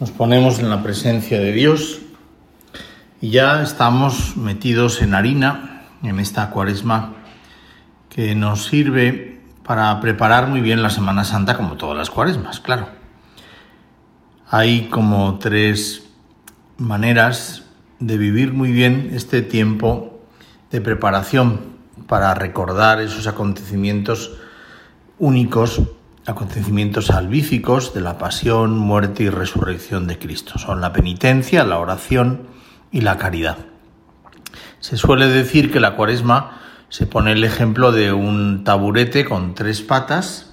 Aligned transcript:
Nos 0.00 0.12
ponemos 0.12 0.60
en 0.60 0.70
la 0.70 0.80
presencia 0.80 1.40
de 1.40 1.50
Dios 1.50 1.98
y 3.20 3.30
ya 3.30 3.64
estamos 3.64 4.36
metidos 4.36 5.02
en 5.02 5.12
harina 5.12 5.82
en 6.04 6.20
esta 6.20 6.50
cuaresma 6.50 7.14
que 8.08 8.36
nos 8.36 8.66
sirve 8.66 9.40
para 9.64 10.00
preparar 10.00 10.46
muy 10.46 10.60
bien 10.60 10.84
la 10.84 10.90
Semana 10.90 11.24
Santa 11.24 11.56
como 11.56 11.76
todas 11.76 11.96
las 11.98 12.10
cuaresmas, 12.10 12.60
claro. 12.60 12.90
Hay 14.48 14.82
como 14.88 15.40
tres 15.40 16.04
maneras 16.76 17.64
de 17.98 18.18
vivir 18.18 18.52
muy 18.52 18.70
bien 18.70 19.10
este 19.14 19.42
tiempo 19.42 20.20
de 20.70 20.80
preparación 20.80 21.76
para 22.06 22.34
recordar 22.34 23.00
esos 23.00 23.26
acontecimientos 23.26 24.30
únicos 25.18 25.82
acontecimientos 26.28 27.06
salvíficos 27.06 27.94
de 27.94 28.02
la 28.02 28.18
pasión, 28.18 28.76
muerte 28.76 29.22
y 29.22 29.30
resurrección 29.30 30.06
de 30.06 30.18
Cristo. 30.18 30.58
Son 30.58 30.80
la 30.80 30.92
penitencia, 30.92 31.64
la 31.64 31.78
oración 31.78 32.48
y 32.92 33.00
la 33.00 33.16
caridad. 33.16 33.56
Se 34.78 34.96
suele 34.96 35.28
decir 35.28 35.72
que 35.72 35.80
la 35.80 35.96
cuaresma 35.96 36.60
se 36.90 37.06
pone 37.06 37.32
el 37.32 37.44
ejemplo 37.44 37.92
de 37.92 38.12
un 38.12 38.62
taburete 38.64 39.24
con 39.24 39.54
tres 39.54 39.80
patas. 39.80 40.52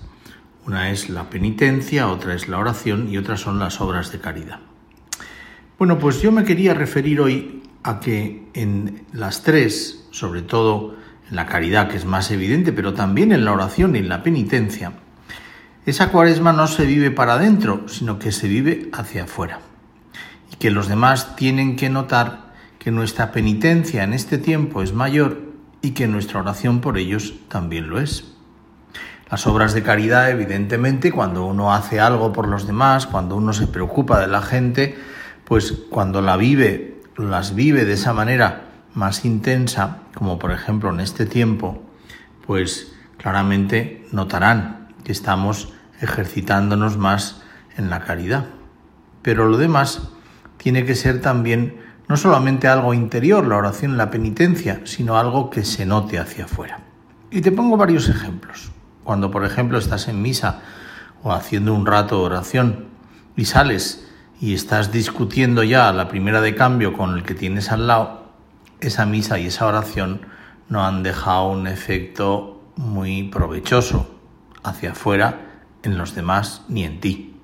Una 0.66 0.92
es 0.92 1.10
la 1.10 1.30
penitencia, 1.30 2.08
otra 2.08 2.34
es 2.34 2.48
la 2.48 2.58
oración 2.58 3.10
y 3.10 3.18
otras 3.18 3.42
son 3.42 3.60
las 3.60 3.82
obras 3.82 4.12
de 4.12 4.20
caridad. 4.20 4.60
Bueno, 5.78 6.00
pues 6.00 6.22
yo 6.22 6.32
me 6.32 6.46
quería 6.46 6.74
referir 6.74 7.20
hoy 7.20 7.64
a 7.84 8.00
que 8.00 8.48
en 8.54 9.06
las 9.12 9.44
tres, 9.44 10.08
sobre 10.12 10.42
todo 10.42 10.96
en 11.30 11.36
la 11.36 11.46
caridad, 11.46 11.90
que 11.90 11.98
es 11.98 12.06
más 12.06 12.32
evidente, 12.32 12.72
pero 12.72 12.94
también 12.94 13.32
en 13.32 13.44
la 13.44 13.52
oración 13.52 13.96
y 13.96 14.00
en 14.00 14.10
la 14.10 14.24
penitencia, 14.24 14.94
esa 15.86 16.10
cuaresma 16.10 16.52
no 16.52 16.66
se 16.66 16.86
vive 16.86 17.12
para 17.12 17.34
adentro, 17.34 17.88
sino 17.88 18.18
que 18.18 18.32
se 18.32 18.48
vive 18.48 18.90
hacia 18.92 19.26
afuera. 19.26 19.60
Y 20.52 20.56
que 20.56 20.72
los 20.72 20.88
demás 20.88 21.36
tienen 21.36 21.76
que 21.76 21.90
notar 21.90 22.54
que 22.80 22.90
nuestra 22.90 23.32
penitencia 23.32 24.04
en 24.04 24.14
este 24.14 24.40
tiempo 24.40 24.82
es 24.82 24.94
mayor 24.94 25.42
y 25.82 25.92
que 25.92 26.08
nuestra 26.08 26.40
oración 26.40 26.82
por 26.82 26.98
ellos 26.98 27.36
también 27.50 27.90
lo 27.90 28.00
es. 28.00 28.36
Las 29.30 29.46
obras 29.46 29.74
de 29.74 29.84
caridad, 29.84 30.30
evidentemente, 30.32 31.12
cuando 31.12 31.46
uno 31.46 31.74
hace 31.74 32.00
algo 32.00 32.34
por 32.34 32.48
los 32.48 32.66
demás, 32.66 33.06
cuando 33.06 33.36
uno 33.36 33.54
se 33.54 33.68
preocupa 33.68 34.20
de 34.20 34.28
la 34.28 34.42
gente, 34.42 34.98
pues 35.46 35.72
cuando 35.90 36.22
la 36.22 36.38
vive, 36.38 37.02
las 37.18 37.54
vive 37.54 37.86
de 37.86 37.94
esa 37.94 38.14
manera 38.14 38.70
más 38.96 39.26
intensa, 39.26 40.00
como 40.16 40.40
por 40.40 40.52
ejemplo 40.52 40.90
en 40.90 41.00
este 41.00 41.26
tiempo, 41.26 41.84
pues 42.46 42.94
claramente 43.18 44.06
notarán 44.12 44.85
que 45.06 45.14
estamos 45.14 45.72
ejercitándonos 46.02 46.98
más 46.98 47.42
en 47.78 47.90
la 47.90 48.02
caridad. 48.02 48.48
Pero 49.22 49.48
lo 49.48 49.58
demás 49.58 50.10
tiene 50.58 50.86
que 50.86 50.96
ser 50.96 51.22
también 51.22 51.80
no 52.08 52.18
solamente 52.18 52.68
algo 52.68 52.94
interior, 52.94 53.48
la 53.48 53.58
oración, 53.58 53.98
la 53.98 54.12
penitencia, 54.12 54.82
sino 54.84 55.18
algo 55.18 55.50
que 55.50 55.64
se 55.64 55.86
note 55.86 56.20
hacia 56.20 56.46
afuera. 56.46 56.80
Y 57.32 57.42
te 57.42 57.52
pongo 57.52 57.78
varios 57.78 58.10
ejemplos. 58.10 58.72
Cuando, 59.04 59.32
por 59.32 59.46
ejemplo, 59.46 59.78
estás 59.78 60.08
en 60.08 60.22
misa 60.22 60.62
o 61.24 61.32
haciendo 61.32 61.74
un 61.74 61.86
rato 61.86 62.20
de 62.20 62.26
oración 62.26 62.86
y 63.36 63.46
sales 63.46 64.10
y 64.42 64.54
estás 64.54 64.92
discutiendo 64.92 65.64
ya 65.64 65.92
la 65.94 66.08
primera 66.08 66.42
de 66.42 66.56
cambio 66.56 66.94
con 66.94 67.16
el 67.16 67.24
que 67.24 67.36
tienes 67.36 67.72
al 67.72 67.88
lado, 67.88 68.26
esa 68.80 69.06
misa 69.06 69.40
y 69.40 69.48
esa 69.48 69.68
oración 69.68 70.22
no 70.68 70.86
han 70.86 71.04
dejado 71.04 71.50
un 71.50 71.68
efecto 71.68 72.64
muy 72.76 73.24
provechoso 73.24 74.15
hacia 74.66 74.92
afuera 74.92 75.42
en 75.84 75.98
los 75.98 76.16
demás 76.16 76.64
ni 76.68 76.84
en 76.84 77.00
ti. 77.00 77.36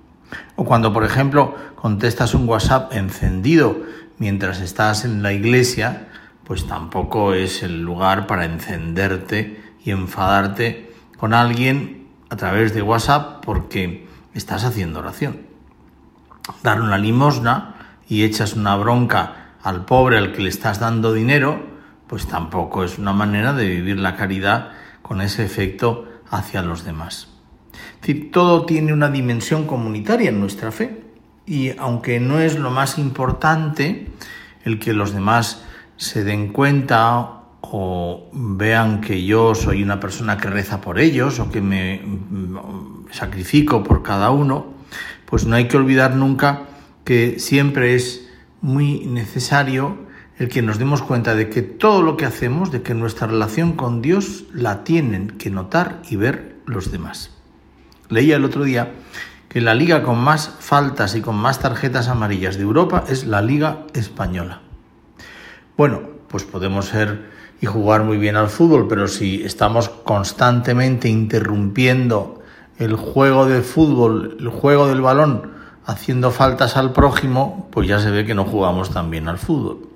O 0.55 0.65
cuando, 0.65 0.93
por 0.93 1.03
ejemplo, 1.03 1.55
contestas 1.75 2.33
un 2.33 2.47
WhatsApp 2.47 2.93
encendido 2.93 3.83
mientras 4.17 4.61
estás 4.61 5.05
en 5.05 5.23
la 5.23 5.33
iglesia, 5.33 6.07
pues 6.43 6.67
tampoco 6.67 7.33
es 7.33 7.63
el 7.63 7.81
lugar 7.81 8.27
para 8.27 8.45
encenderte 8.45 9.61
y 9.83 9.91
enfadarte 9.91 10.93
con 11.17 11.33
alguien 11.33 12.07
a 12.29 12.35
través 12.35 12.73
de 12.73 12.81
WhatsApp 12.81 13.43
porque 13.43 14.07
estás 14.33 14.63
haciendo 14.63 14.99
oración. 14.99 15.41
Dar 16.63 16.81
una 16.81 16.97
limosna 16.97 17.75
y 18.07 18.23
echas 18.23 18.53
una 18.53 18.75
bronca 18.75 19.53
al 19.63 19.85
pobre 19.85 20.17
al 20.17 20.33
que 20.33 20.41
le 20.41 20.49
estás 20.49 20.79
dando 20.79 21.13
dinero, 21.13 21.63
pues 22.07 22.27
tampoco 22.27 22.83
es 22.83 22.97
una 22.97 23.13
manera 23.13 23.53
de 23.53 23.67
vivir 23.67 23.99
la 23.99 24.15
caridad 24.15 24.71
con 25.01 25.21
ese 25.21 25.45
efecto 25.45 26.10
hacia 26.31 26.63
los 26.63 26.83
demás. 26.83 27.27
Todo 28.31 28.65
tiene 28.65 28.93
una 28.93 29.09
dimensión 29.09 29.67
comunitaria 29.67 30.29
en 30.29 30.39
nuestra 30.39 30.71
fe 30.71 31.03
y 31.45 31.77
aunque 31.77 32.19
no 32.19 32.39
es 32.39 32.57
lo 32.57 32.71
más 32.71 32.97
importante 32.97 34.07
el 34.63 34.79
que 34.79 34.93
los 34.93 35.13
demás 35.13 35.63
se 35.97 36.23
den 36.23 36.51
cuenta 36.51 37.41
o 37.61 38.29
vean 38.33 39.01
que 39.01 39.23
yo 39.23 39.53
soy 39.53 39.83
una 39.83 39.99
persona 39.99 40.37
que 40.37 40.49
reza 40.49 40.81
por 40.81 40.99
ellos 40.99 41.39
o 41.39 41.51
que 41.51 41.61
me 41.61 42.01
sacrifico 43.11 43.83
por 43.83 44.01
cada 44.01 44.31
uno, 44.31 44.73
pues 45.25 45.45
no 45.45 45.55
hay 45.55 45.67
que 45.67 45.77
olvidar 45.77 46.15
nunca 46.15 46.63
que 47.03 47.39
siempre 47.39 47.95
es 47.95 48.27
muy 48.61 49.05
necesario 49.05 50.10
el 50.41 50.49
que 50.49 50.63
nos 50.63 50.79
demos 50.79 51.03
cuenta 51.03 51.35
de 51.35 51.49
que 51.49 51.61
todo 51.61 52.01
lo 52.01 52.17
que 52.17 52.25
hacemos, 52.25 52.71
de 52.71 52.81
que 52.81 52.95
nuestra 52.95 53.27
relación 53.27 53.73
con 53.73 54.01
Dios 54.01 54.45
la 54.51 54.83
tienen 54.83 55.27
que 55.37 55.51
notar 55.51 56.01
y 56.09 56.15
ver 56.15 56.55
los 56.65 56.91
demás. 56.91 57.29
Leía 58.09 58.37
el 58.37 58.45
otro 58.45 58.63
día 58.63 58.91
que 59.49 59.61
la 59.61 59.75
liga 59.75 60.01
con 60.01 60.17
más 60.17 60.49
faltas 60.59 61.13
y 61.13 61.21
con 61.21 61.35
más 61.35 61.59
tarjetas 61.59 62.07
amarillas 62.07 62.55
de 62.55 62.63
Europa 62.63 63.03
es 63.07 63.27
la 63.27 63.43
Liga 63.43 63.85
Española. 63.93 64.61
Bueno, 65.77 66.01
pues 66.27 66.43
podemos 66.43 66.87
ser 66.87 67.29
y 67.61 67.67
jugar 67.67 68.03
muy 68.03 68.17
bien 68.17 68.35
al 68.35 68.49
fútbol, 68.49 68.87
pero 68.87 69.07
si 69.07 69.43
estamos 69.43 69.89
constantemente 69.89 71.07
interrumpiendo 71.07 72.41
el 72.79 72.95
juego 72.95 73.45
de 73.45 73.61
fútbol, 73.61 74.37
el 74.39 74.49
juego 74.49 74.87
del 74.87 75.01
balón, 75.01 75.51
haciendo 75.85 76.31
faltas 76.31 76.77
al 76.77 76.93
prójimo, 76.93 77.69
pues 77.71 77.87
ya 77.87 77.99
se 77.99 78.09
ve 78.09 78.25
que 78.25 78.33
no 78.33 78.45
jugamos 78.45 78.89
tan 78.89 79.11
bien 79.11 79.27
al 79.27 79.37
fútbol. 79.37 79.90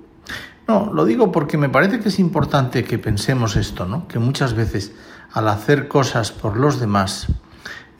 No, 0.68 0.90
lo 0.92 1.04
digo 1.04 1.30
porque 1.30 1.56
me 1.56 1.68
parece 1.68 2.00
que 2.00 2.08
es 2.08 2.18
importante 2.18 2.82
que 2.84 2.98
pensemos 2.98 3.56
esto, 3.56 3.86
¿no? 3.86 4.08
Que 4.08 4.18
muchas 4.18 4.54
veces 4.54 4.92
al 5.32 5.48
hacer 5.48 5.86
cosas 5.86 6.32
por 6.32 6.56
los 6.56 6.80
demás, 6.80 7.28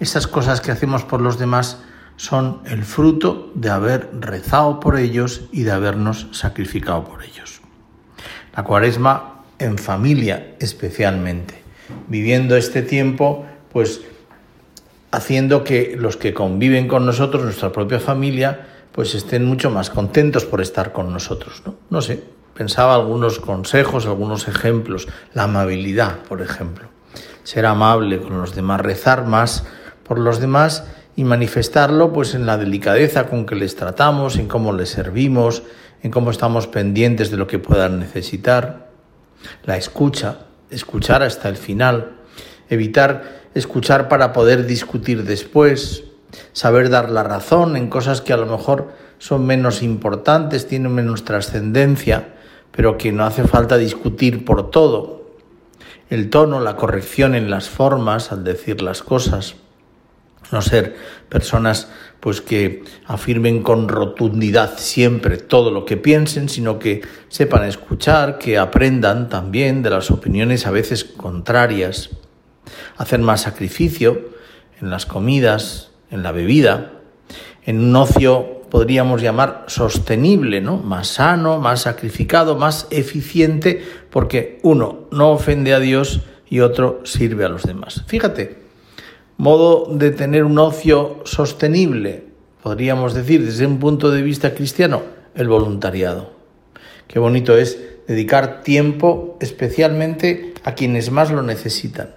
esas 0.00 0.26
cosas 0.26 0.60
que 0.60 0.72
hacemos 0.72 1.04
por 1.04 1.20
los 1.20 1.38
demás 1.38 1.78
son 2.16 2.60
el 2.64 2.82
fruto 2.82 3.52
de 3.54 3.70
haber 3.70 4.10
rezado 4.20 4.80
por 4.80 4.98
ellos 4.98 5.42
y 5.52 5.62
de 5.62 5.72
habernos 5.72 6.28
sacrificado 6.32 7.04
por 7.04 7.22
ellos. 7.22 7.60
La 8.56 8.64
cuaresma 8.64 9.42
en 9.58 9.78
familia 9.78 10.56
especialmente, 10.58 11.62
viviendo 12.08 12.56
este 12.56 12.82
tiempo, 12.82 13.46
pues 13.72 14.00
haciendo 15.12 15.62
que 15.62 15.94
los 15.96 16.16
que 16.16 16.34
conviven 16.34 16.88
con 16.88 17.06
nosotros, 17.06 17.44
nuestra 17.44 17.70
propia 17.70 18.00
familia, 18.00 18.66
pues 18.92 19.14
estén 19.14 19.44
mucho 19.44 19.70
más 19.70 19.90
contentos 19.90 20.44
por 20.44 20.60
estar 20.60 20.92
con 20.92 21.12
nosotros. 21.12 21.62
No, 21.64 21.74
no 21.90 22.00
sé, 22.00 22.24
pensaba 22.56 22.94
algunos 22.94 23.38
consejos, 23.38 24.06
algunos 24.06 24.48
ejemplos, 24.48 25.08
la 25.34 25.44
amabilidad, 25.44 26.20
por 26.28 26.42
ejemplo. 26.42 26.88
Ser 27.44 27.66
amable 27.66 28.20
con 28.20 28.38
los 28.40 28.54
demás, 28.54 28.80
rezar 28.80 29.26
más 29.26 29.64
por 30.02 30.18
los 30.18 30.40
demás 30.40 30.84
y 31.16 31.24
manifestarlo 31.24 32.12
pues 32.12 32.34
en 32.34 32.46
la 32.46 32.58
delicadeza 32.58 33.26
con 33.26 33.46
que 33.46 33.54
les 33.54 33.76
tratamos, 33.76 34.36
en 34.36 34.48
cómo 34.48 34.72
les 34.72 34.90
servimos, 34.90 35.62
en 36.02 36.10
cómo 36.10 36.30
estamos 36.30 36.66
pendientes 36.66 37.30
de 37.30 37.36
lo 37.36 37.46
que 37.46 37.58
puedan 37.58 37.98
necesitar. 37.98 38.90
La 39.64 39.76
escucha, 39.76 40.38
escuchar 40.70 41.22
hasta 41.22 41.48
el 41.48 41.56
final, 41.56 42.16
evitar 42.68 43.46
escuchar 43.54 44.08
para 44.08 44.32
poder 44.32 44.66
discutir 44.66 45.24
después, 45.24 46.04
saber 46.52 46.90
dar 46.90 47.10
la 47.10 47.22
razón 47.22 47.76
en 47.76 47.88
cosas 47.88 48.20
que 48.20 48.32
a 48.32 48.36
lo 48.36 48.46
mejor 48.46 48.92
son 49.18 49.46
menos 49.46 49.82
importantes, 49.82 50.66
tienen 50.66 50.92
menos 50.92 51.24
trascendencia, 51.24 52.34
pero 52.72 52.98
que 52.98 53.12
no 53.12 53.24
hace 53.24 53.44
falta 53.44 53.76
discutir 53.76 54.44
por 54.44 54.70
todo. 54.70 55.30
El 56.10 56.30
tono, 56.30 56.60
la 56.60 56.76
corrección 56.76 57.34
en 57.34 57.50
las 57.50 57.68
formas 57.68 58.32
al 58.32 58.44
decir 58.44 58.82
las 58.82 59.02
cosas. 59.02 59.56
No 60.52 60.62
ser 60.62 60.96
personas 61.28 61.88
pues 62.20 62.40
que 62.40 62.84
afirmen 63.06 63.62
con 63.62 63.88
rotundidad 63.88 64.78
siempre 64.78 65.36
todo 65.36 65.70
lo 65.70 65.84
que 65.84 65.96
piensen, 65.96 66.48
sino 66.48 66.78
que 66.78 67.02
sepan 67.28 67.64
escuchar, 67.64 68.38
que 68.38 68.58
aprendan 68.58 69.28
también 69.28 69.82
de 69.82 69.90
las 69.90 70.10
opiniones 70.10 70.66
a 70.66 70.70
veces 70.70 71.04
contrarias. 71.04 72.10
Hacer 72.96 73.20
más 73.20 73.42
sacrificio 73.42 74.30
en 74.80 74.90
las 74.90 75.06
comidas, 75.06 75.90
en 76.10 76.22
la 76.22 76.32
bebida, 76.32 76.92
en 77.64 77.80
un 77.80 77.96
ocio 77.96 78.55
podríamos 78.70 79.22
llamar 79.22 79.64
sostenible, 79.68 80.60
¿no? 80.60 80.78
Más 80.78 81.08
sano, 81.08 81.60
más 81.60 81.82
sacrificado, 81.82 82.56
más 82.56 82.86
eficiente, 82.90 83.84
porque 84.10 84.58
uno 84.62 85.06
no 85.10 85.30
ofende 85.30 85.74
a 85.74 85.80
Dios 85.80 86.22
y 86.48 86.60
otro 86.60 87.00
sirve 87.04 87.44
a 87.44 87.48
los 87.48 87.62
demás. 87.62 88.04
Fíjate, 88.06 88.58
modo 89.36 89.86
de 89.90 90.10
tener 90.10 90.44
un 90.44 90.58
ocio 90.58 91.20
sostenible, 91.24 92.24
podríamos 92.62 93.14
decir 93.14 93.44
desde 93.44 93.66
un 93.66 93.78
punto 93.78 94.10
de 94.10 94.22
vista 94.22 94.54
cristiano, 94.54 95.02
el 95.34 95.48
voluntariado. 95.48 96.32
Qué 97.08 97.18
bonito 97.18 97.56
es 97.56 97.78
dedicar 98.06 98.62
tiempo 98.62 99.36
especialmente 99.40 100.54
a 100.64 100.74
quienes 100.74 101.10
más 101.10 101.30
lo 101.30 101.42
necesitan. 101.42 102.10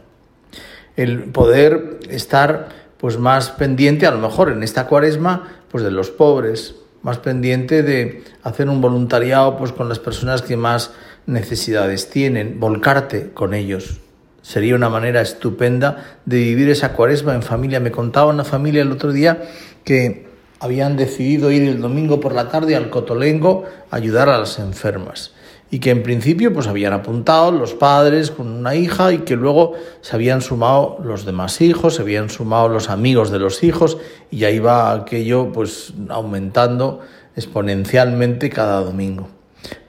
El 0.96 1.24
poder 1.32 2.00
estar 2.10 2.70
pues 2.98 3.18
más 3.18 3.52
pendiente, 3.52 4.06
a 4.06 4.12
lo 4.12 4.20
mejor 4.20 4.52
en 4.52 4.62
esta 4.62 4.88
cuaresma, 4.88 5.59
pues 5.72 5.84
de 5.84 5.92
los 5.92 6.10
pobres, 6.10 6.76
más 7.02 7.20
pendiente 7.20 7.84
de 7.84 8.24
hacer 8.44 8.70
un 8.70 8.82
voluntariado 8.82 9.58
pues 9.58 9.72
con 9.72 9.90
las 9.90 10.00
personas 10.00 10.42
que 10.42 10.58
más 10.58 10.92
necesidades 11.26 12.10
tienen, 12.10 12.60
volcarte 12.60 13.32
con 13.32 13.54
ellos. 13.54 14.00
Sería 14.42 14.76
una 14.76 14.90
manera 14.90 15.22
estupenda 15.22 16.20
de 16.26 16.38
vivir 16.38 16.70
esa 16.70 16.94
cuaresma 16.94 17.36
en 17.36 17.44
familia. 17.44 17.80
Me 17.80 17.92
contaba 17.92 18.32
una 18.32 18.44
familia 18.44 18.82
el 18.82 18.92
otro 18.92 19.12
día 19.12 19.44
que 19.84 20.28
habían 20.60 20.98
decidido 20.98 21.52
ir 21.52 21.64
el 21.64 21.82
domingo 21.82 22.20
por 22.20 22.34
la 22.34 22.50
tarde 22.50 22.76
al 22.76 22.90
Cotolengo 22.90 23.66
a 23.92 23.96
ayudar 23.96 24.30
a 24.30 24.38
las 24.38 24.60
enfermas 24.60 25.34
y 25.72 25.80
que 25.80 25.92
en 25.92 26.04
principio 26.04 26.54
pues 26.54 26.68
habían 26.68 26.94
apuntado 26.94 27.52
los 27.52 27.74
padres 27.74 28.32
con 28.32 28.48
una 28.48 28.76
hija 28.76 29.14
y 29.14 29.20
que 29.20 29.36
luego 29.36 29.74
se 30.02 30.16
habían 30.16 30.42
sumado 30.42 30.98
los 31.04 31.26
demás 31.26 31.62
hijos, 31.62 31.96
se 31.96 32.02
habían 32.02 32.30
sumado 32.30 32.70
los 32.70 32.90
amigos 32.90 33.30
de 33.30 33.40
los 33.40 33.64
hijos 33.64 33.98
y 34.32 34.38
ya 34.38 34.50
iba 34.50 34.92
aquello 34.94 35.52
pues 35.52 35.94
aumentando 36.10 37.02
exponencialmente 37.36 38.50
cada 38.50 38.82
domingo. 38.82 39.30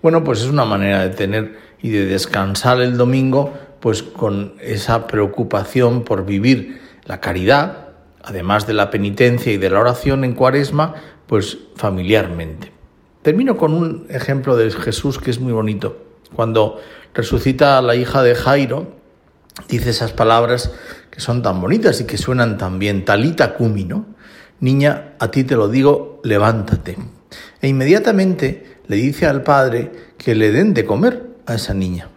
Bueno, 0.02 0.22
pues 0.24 0.40
es 0.40 0.48
una 0.48 0.64
manera 0.64 1.02
de 1.02 1.14
tener 1.14 1.56
y 1.80 1.90
de 1.90 2.06
descansar 2.06 2.80
el 2.80 2.96
domingo 2.96 3.52
pues 3.80 4.02
con 4.02 4.54
esa 4.60 5.06
preocupación 5.06 6.04
por 6.04 6.26
vivir 6.26 6.80
la 7.06 7.20
caridad, 7.20 7.88
además 8.22 8.66
de 8.66 8.74
la 8.74 8.90
penitencia 8.90 9.52
y 9.52 9.56
de 9.56 9.70
la 9.70 9.80
oración 9.80 10.24
en 10.24 10.34
Cuaresma, 10.34 10.94
pues 11.26 11.58
familiarmente. 11.76 12.79
Termino 13.22 13.56
con 13.56 13.74
un 13.74 14.06
ejemplo 14.08 14.56
de 14.56 14.70
Jesús 14.70 15.18
que 15.18 15.30
es 15.30 15.40
muy 15.40 15.52
bonito. 15.52 16.04
Cuando 16.34 16.80
resucita 17.12 17.76
a 17.76 17.82
la 17.82 17.94
hija 17.94 18.22
de 18.22 18.34
Jairo, 18.34 18.94
dice 19.68 19.90
esas 19.90 20.12
palabras 20.12 20.72
que 21.10 21.20
son 21.20 21.42
tan 21.42 21.60
bonitas 21.60 22.00
y 22.00 22.04
que 22.04 22.16
suenan 22.16 22.56
tan 22.56 22.78
bien, 22.78 23.04
talita 23.04 23.54
cumi, 23.54 23.84
¿no? 23.84 24.06
Niña, 24.60 25.14
a 25.18 25.30
ti 25.30 25.44
te 25.44 25.56
lo 25.56 25.68
digo, 25.68 26.20
levántate. 26.24 26.96
E 27.60 27.68
inmediatamente 27.68 28.78
le 28.86 28.96
dice 28.96 29.26
al 29.26 29.42
padre 29.42 29.90
que 30.16 30.34
le 30.34 30.52
den 30.52 30.72
de 30.72 30.84
comer 30.84 31.26
a 31.46 31.54
esa 31.54 31.74
niña. 31.74 32.08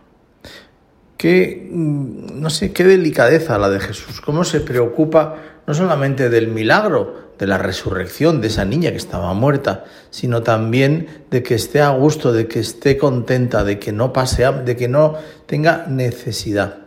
Qué, 1.18 1.70
mm, 1.72 2.42
no 2.42 2.50
sé, 2.50 2.72
qué 2.72 2.84
delicadeza 2.84 3.58
la 3.58 3.70
de 3.70 3.80
Jesús, 3.80 4.22
cómo 4.22 4.44
se 4.44 4.60
preocupa 4.62 5.38
no 5.66 5.74
solamente 5.74 6.30
del 6.30 6.48
milagro, 6.48 7.23
de 7.38 7.48
la 7.48 7.58
resurrección 7.58 8.42
de 8.42 8.48
esa 8.48 8.66
niña 8.66 8.92
que 8.92 8.98
estaba 8.98 9.34
muerta, 9.34 9.86
sino 10.10 10.44
también 10.44 11.08
de 11.32 11.44
que 11.44 11.56
esté 11.56 11.82
a 11.82 11.90
gusto, 11.90 12.32
de 12.32 12.48
que 12.48 12.60
esté 12.60 12.98
contenta, 12.98 13.64
de 13.64 13.80
que 13.80 13.92
no 13.92 14.14
pase, 14.14 14.46
de 14.52 14.76
que 14.76 14.88
no 14.88 15.16
tenga 15.46 15.86
necesidad. 15.88 16.78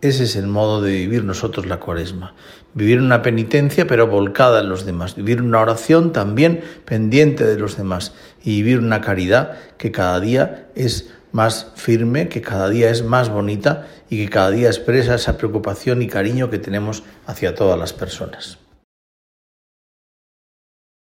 Ese 0.00 0.24
es 0.24 0.36
el 0.36 0.46
modo 0.46 0.82
de 0.82 0.92
vivir 0.92 1.24
nosotros 1.24 1.64
la 1.64 1.80
cuaresma. 1.80 2.34
Vivir 2.74 3.00
una 3.00 3.22
penitencia 3.22 3.86
pero 3.86 4.06
volcada 4.06 4.60
en 4.60 4.68
los 4.68 4.84
demás. 4.84 5.14
Vivir 5.14 5.40
una 5.40 5.60
oración 5.60 6.12
también 6.12 6.62
pendiente 6.84 7.46
de 7.46 7.58
los 7.58 7.78
demás. 7.78 8.12
Y 8.42 8.62
vivir 8.62 8.80
una 8.80 9.00
caridad 9.00 9.56
que 9.78 9.92
cada 9.92 10.20
día 10.20 10.68
es 10.74 11.10
más 11.32 11.72
firme, 11.74 12.28
que 12.28 12.42
cada 12.42 12.68
día 12.68 12.90
es 12.90 13.02
más 13.02 13.30
bonita 13.30 13.86
y 14.10 14.22
que 14.22 14.30
cada 14.30 14.50
día 14.50 14.68
expresa 14.68 15.14
esa 15.14 15.38
preocupación 15.38 16.02
y 16.02 16.06
cariño 16.06 16.50
que 16.50 16.58
tenemos 16.58 17.02
hacia 17.26 17.54
todas 17.54 17.78
las 17.78 17.94
personas. 17.94 18.58